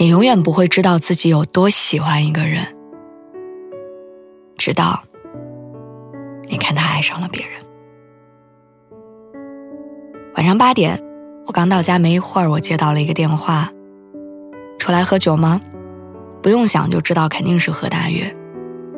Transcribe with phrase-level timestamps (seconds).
[0.00, 2.64] 你永远不会知道自己有多喜欢一个人，
[4.56, 5.02] 直到
[6.48, 7.60] 你看他爱上了别人。
[10.36, 10.98] 晚上八点，
[11.44, 13.70] 我刚到家没一会儿，我接到了一个电话
[14.80, 15.60] ：“出来喝酒吗？”
[16.42, 18.34] 不用想就知道肯定是何大月，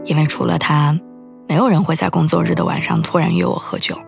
[0.04, 0.96] 因为除了他，
[1.48, 3.98] 没有人会在工作日的晚上突然约我喝酒。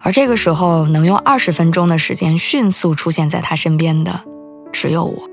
[0.00, 4.20] 而这个时候，能用二十分钟的时间迅速出现在他身边的，
[4.70, 5.31] 只有我。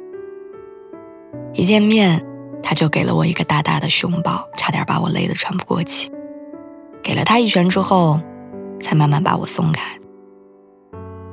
[1.54, 2.24] 一见面，
[2.62, 6.12] 他就给了我一个大大的熊抱，差点把我勒得喘不过气。
[7.02, 8.20] 给了他一拳之后，
[8.82, 9.82] 才慢慢把我松开。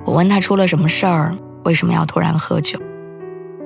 [0.05, 2.79] 我问他出了什么事儿，为什么要突然喝酒？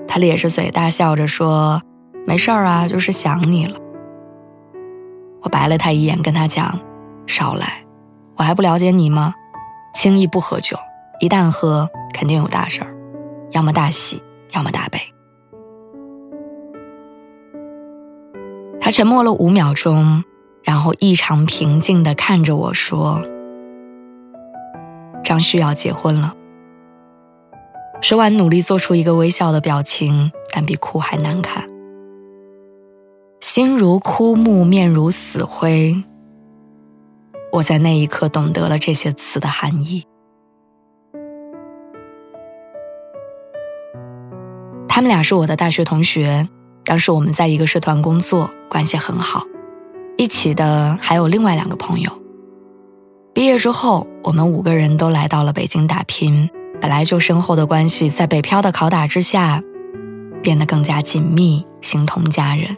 [0.09, 1.81] 他咧着嘴大笑着说
[2.27, 3.79] ：“没事儿啊，就是想你了。”
[5.43, 6.79] 我白了他一眼，跟他讲
[7.29, 7.85] ：“少来，
[8.37, 9.35] 我还不了解你吗？
[9.95, 10.77] 轻易不喝酒，
[11.21, 12.93] 一旦喝，肯定有大事儿，
[13.53, 14.21] 要么大喜，
[14.53, 14.99] 要么大悲。”
[18.91, 20.25] 他沉默了五秒钟，
[20.65, 23.23] 然后异常平静的看着我说
[25.23, 26.35] ：“张旭要结婚了。”
[28.03, 31.69] 说完，努力做出一个微笑的表情，但比哭还难看。
[33.41, 36.03] 心如枯木，面如死灰。
[37.53, 40.05] 我在那一刻懂得了这些词的含义。
[44.89, 46.49] 他们俩是我的大学同学。
[46.91, 49.45] 当时我们在一个社团工作，关系很好，
[50.17, 52.11] 一起的还有另外两个朋友。
[53.33, 59.63] 毕业之后，我们五个人都来到了北京打拼，本来就深厚的关系，在北漂的拷打之下，
[60.43, 62.77] 变得更加紧密，形同家人。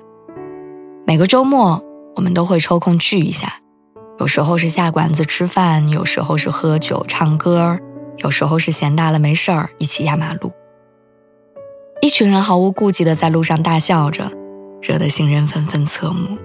[1.07, 1.83] 每个周末，
[2.15, 3.61] 我们都会抽空聚一下，
[4.19, 7.79] 有时候是下馆子吃饭，有时候是喝酒唱歌，
[8.19, 10.53] 有时候是闲大了没事儿一起压马路。
[12.23, 14.31] 一群人毫无顾忌的在路上大笑着，
[14.81, 16.39] 惹得行人纷纷侧目。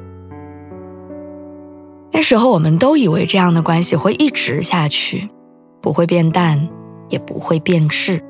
[2.11, 5.29] 那时候我们都以为这样的关系会一直下去，
[5.79, 6.67] 不会变淡，
[7.09, 8.23] 也不会变质。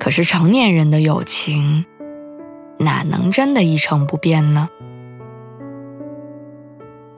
[0.00, 1.84] 可是成年人的友情，
[2.78, 4.68] 哪能真的一成不变呢？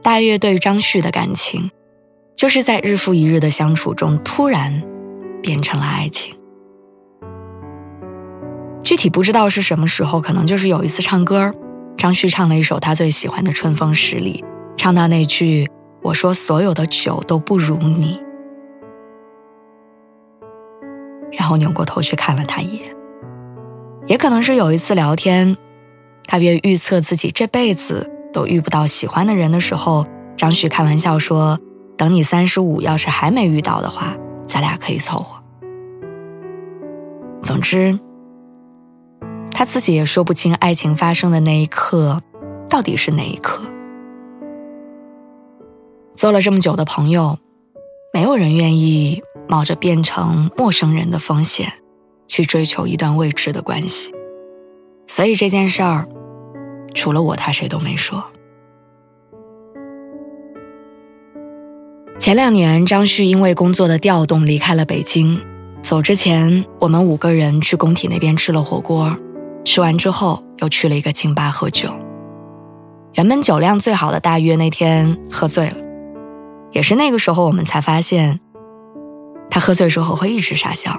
[0.03, 1.70] 大月对张旭的感情，
[2.37, 4.82] 就是在日复一日的相处中，突然
[5.42, 6.34] 变成了爱情。
[8.88, 11.53] 具体不知道是什么时候，可能就是有一次唱歌，
[11.99, 14.43] 张旭唱了一首他最喜欢的《春风十里》，
[14.78, 18.19] 唱到那句“我说所有的酒都不如你”，
[21.31, 22.97] 然后扭过头去看了他一眼。
[24.06, 25.59] 也可能是有一次聊天，
[26.25, 31.60] 他约预测自己这辈子都遇不到喜欢的人的时候，张旭开玩笑说
[31.99, 34.16] ：“等你三十五，要是还没遇到的话，
[34.47, 35.43] 咱俩可以凑合。”
[37.44, 37.99] 总之。
[39.58, 42.22] 他自己也说不清，爱情发生的那一刻，
[42.70, 43.60] 到底是哪一刻。
[46.14, 47.36] 做了这么久的朋友，
[48.14, 51.72] 没有人愿意冒着变成陌生人的风险，
[52.28, 54.12] 去追求一段未知的关系。
[55.08, 56.06] 所以这件事儿，
[56.94, 58.22] 除了我，他谁都没说。
[62.20, 65.44] 前两年，张旭因为工作的调动离开了北京，
[65.82, 69.19] 走之前，我们五个人去工体那边吃了火锅。
[69.64, 71.88] 吃完之后，又去了一个清吧喝酒。
[73.14, 75.76] 原本酒量最好的大约那天喝醉了，
[76.72, 78.38] 也是那个时候我们才发现，
[79.50, 80.99] 他喝醉之后会一直傻笑，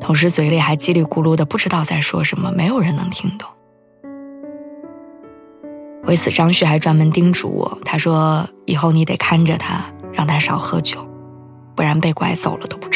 [0.00, 3.48] 同时嘴里还叽里咕噜的不知道在说什么，没有人能听懂。
[6.04, 11.04] 为此，张旭还专门叮嘱我，他说：“以后你得看着他，让他少喝酒，
[11.74, 12.95] 不然被拐走了都不知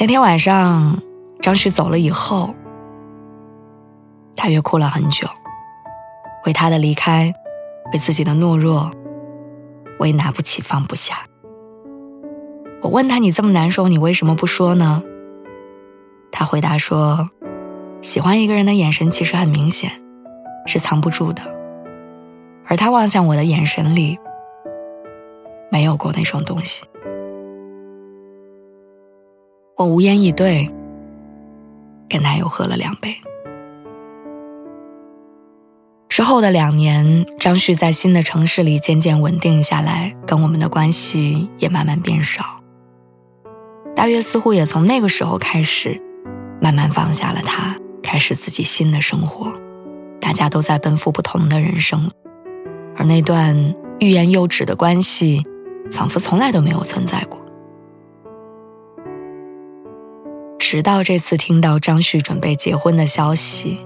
[0.00, 0.96] 那天晚上，
[1.40, 2.54] 张旭走了以后，
[4.36, 5.26] 大约哭了很久，
[6.46, 7.34] 为他的离开，
[7.92, 8.92] 为自己的懦弱，
[9.98, 11.26] 为拿不起放不下。
[12.80, 15.02] 我问他：“你这么难受，你为什么不说呢？”
[16.30, 17.28] 他回答说
[18.00, 19.90] ：“喜欢一个人的眼神其实很明显，
[20.64, 21.42] 是藏不住的。
[22.68, 24.16] 而他望向我的眼神里，
[25.72, 26.84] 没有过那种东西。
[29.78, 30.68] 我无言以对，
[32.08, 33.16] 跟他又喝了两杯。
[36.08, 42.42] 之后的两年，张旭在新的城市里渐渐稳定下来，跟我们的关系也慢慢变少。
[43.94, 46.02] 大约似乎也从那个时候开始，
[46.60, 49.52] 慢慢放下了他，开始自己新的生活。
[50.20, 52.10] 大家都在奔赴不同的人生，
[52.96, 55.46] 而那段欲言又止的关系，
[55.92, 57.38] 仿佛从来都没有存在过。
[60.70, 63.78] 直到这次听到张旭准备结婚的消息。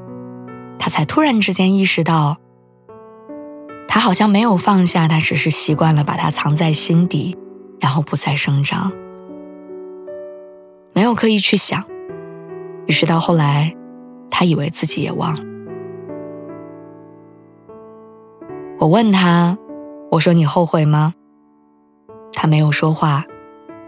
[0.81, 2.39] 他才突然之间意识到，
[3.87, 7.39] 他好像没有放下，他只是习惯了把它藏在心底，
[7.79, 8.91] 然后不再声张，
[10.93, 11.85] 没有刻意去想。
[12.87, 13.77] 于是到后来，
[14.29, 15.45] 他以为自己也忘了。
[18.81, 19.57] 我问他
[20.11, 21.15] ：“我说你后悔吗？”
[22.35, 23.25] 他没有说话，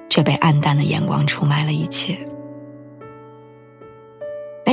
[0.09, 2.17] 却被暗淡的眼光出卖了一切。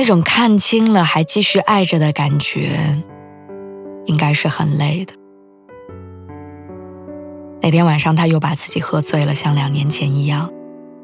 [0.02, 3.00] 那种看清了还继续爱着的感觉，
[4.04, 5.14] 应该是很累的。
[7.60, 10.50] 那天晚上，他又把自己喝醉了，像两年前一样。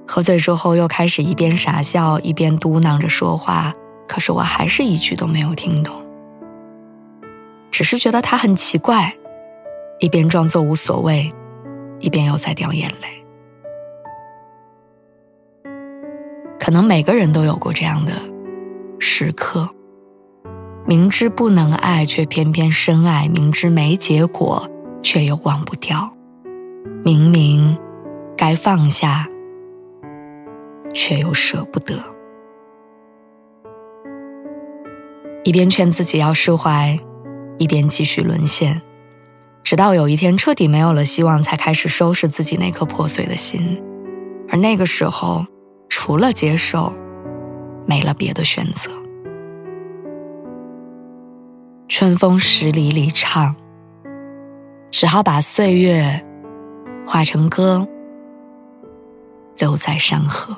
[0.05, 3.73] 喝醉之后，又开始一边傻笑一边嘟囔着说话，
[4.09, 5.95] 可是我还是一句都没有听懂，
[7.71, 9.15] 只是觉得他很奇怪，
[10.01, 11.33] 一边装作无所谓，
[12.01, 13.25] 一边又在掉眼泪。
[16.59, 18.13] 可能每个人都有过这样的。
[19.21, 19.69] 时刻，
[20.87, 24.71] 明知不能爱，却偏偏深爱；明知没结果，
[25.03, 26.09] 却又忘不掉。
[27.05, 27.77] 明明
[28.37, 29.27] 该放下，
[30.95, 32.01] 却又舍不得。
[35.43, 36.97] 一边劝自己要释怀，
[37.59, 38.81] 一边继续沦陷，
[39.65, 43.83] 直到有一天彻底没有了希望，才开始收拾自己那颗破碎的心。
[44.49, 45.45] 而那个时候，
[45.89, 46.95] 除了接受。
[47.91, 48.91] 没了别的选择，
[51.89, 53.57] 春风十里里唱，
[54.91, 56.23] 只好把岁月
[57.07, 57.89] 化成歌，
[59.57, 60.55] 留在山河。